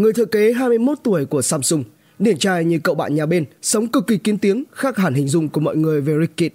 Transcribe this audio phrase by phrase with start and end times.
[0.00, 1.84] Người thừa kế 21 tuổi của Samsung,
[2.18, 5.28] điển trai như cậu bạn nhà bên, sống cực kỳ kín tiếng, khác hẳn hình
[5.28, 6.54] dung của mọi người về Rick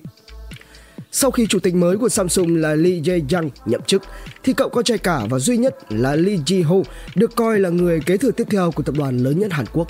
[1.11, 4.01] Sau khi chủ tịch mới của Samsung là Lee Jae-young nhậm chức,
[4.43, 6.83] thì cậu con trai cả và duy nhất là Lee Ji-ho
[7.15, 9.87] được coi là người kế thừa tiếp theo của tập đoàn lớn nhất Hàn Quốc.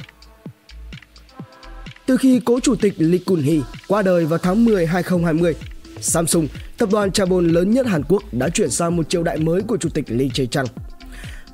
[2.06, 5.56] Từ khi cố chủ tịch Lee Kun-hee qua đời vào tháng 10 2020,
[6.02, 6.48] Samsung,
[6.78, 9.78] tập đoàn chaebol lớn nhất Hàn Quốc đã chuyển sang một triều đại mới của
[9.78, 10.66] chủ tịch Lee Jae-chang.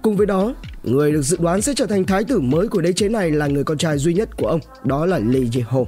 [0.01, 2.93] Cùng với đó, người được dự đoán sẽ trở thành thái tử mới của đế
[2.93, 5.85] chế này là người con trai duy nhất của ông, đó là Lee Jae-ho.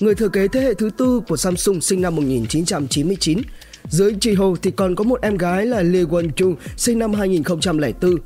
[0.00, 3.38] Người thừa kế thế hệ thứ tư của Samsung sinh năm 1999.
[3.88, 8.16] Dưới Ji-ho thì còn có một em gái là Lee Won-chung sinh năm 2004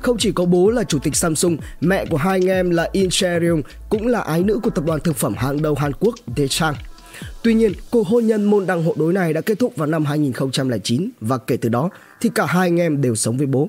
[0.00, 3.10] không chỉ có bố là chủ tịch Samsung, mẹ của hai anh em là In
[3.10, 6.74] Cheryung cũng là ái nữ của tập đoàn thực phẩm hàng đầu Hàn Quốc Daechang.
[7.42, 10.04] Tuy nhiên, cuộc hôn nhân môn đăng hộ đối này đã kết thúc vào năm
[10.04, 13.68] 2009 và kể từ đó thì cả hai anh em đều sống với bố.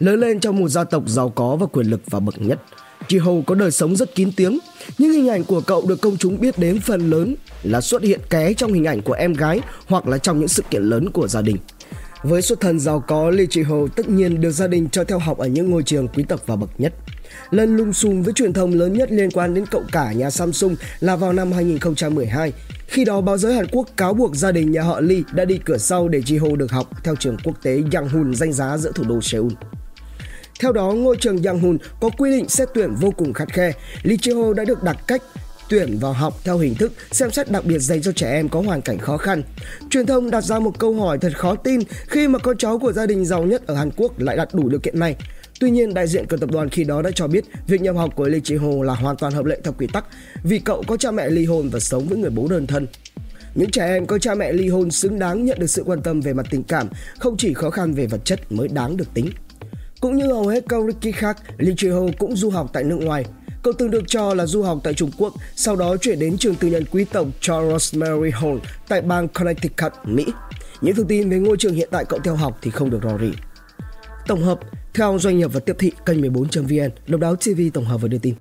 [0.00, 2.60] Lớn lên trong một gia tộc giàu có và quyền lực và bậc nhất,
[3.08, 4.58] Chi Hầu có đời sống rất kín tiếng,
[4.98, 8.20] nhưng hình ảnh của cậu được công chúng biết đến phần lớn là xuất hiện
[8.30, 11.28] ké trong hình ảnh của em gái hoặc là trong những sự kiện lớn của
[11.28, 11.56] gia đình.
[12.22, 15.18] Với xuất thân giàu có, Lee Chi Ho tất nhiên được gia đình cho theo
[15.18, 16.94] học ở những ngôi trường quý tộc và bậc nhất.
[17.50, 20.76] Lần lung xùm với truyền thông lớn nhất liên quan đến cậu cả nhà Samsung
[21.00, 22.52] là vào năm 2012.
[22.86, 25.58] Khi đó, báo giới Hàn Quốc cáo buộc gia đình nhà họ Lee đã đi
[25.64, 29.04] cửa sau để Ji-ho được học theo trường quốc tế Yanghun danh giá giữa thủ
[29.08, 29.52] đô Seoul.
[30.60, 33.72] Theo đó, ngôi trường Yanghun có quy định xét tuyển vô cùng khắt khe.
[34.02, 35.22] Lee Ji-ho đã được đặt cách
[35.68, 38.60] tuyển vào học theo hình thức xem xét đặc biệt dành cho trẻ em có
[38.60, 39.42] hoàn cảnh khó khăn.
[39.90, 42.92] Truyền thông đặt ra một câu hỏi thật khó tin khi mà con cháu của
[42.92, 45.16] gia đình giàu nhất ở Hàn Quốc lại đạt đủ điều kiện này.
[45.60, 48.16] Tuy nhiên, đại diện của tập đoàn khi đó đã cho biết việc nhập học
[48.16, 50.04] của Lee Ji-ho là hoàn toàn hợp lệ theo quy tắc
[50.42, 52.86] vì cậu có cha mẹ ly hôn và sống với người bố đơn thân.
[53.54, 56.20] Những trẻ em có cha mẹ ly hôn xứng đáng nhận được sự quan tâm
[56.20, 59.30] về mặt tình cảm, không chỉ khó khăn về vật chất mới đáng được tính.
[60.00, 63.24] Cũng như hầu hết các Ricky khác, Lee Chi-ho cũng du học tại nước ngoài.
[63.62, 66.54] Cậu từng được cho là du học tại Trung Quốc, sau đó chuyển đến trường
[66.54, 68.56] tư nhân quý tộc Charles Mary Hall
[68.88, 70.26] tại bang Connecticut, Mỹ.
[70.80, 73.18] Những thông tin về ngôi trường hiện tại cậu theo học thì không được rò
[73.18, 73.30] rỉ.
[74.26, 74.60] Tổng hợp,
[74.94, 78.18] theo doanh nghiệp và tiếp thị kênh 14.vn, Độc đáo TV tổng hợp và đưa
[78.18, 78.34] tin.